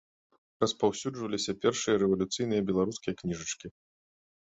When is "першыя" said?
1.65-1.95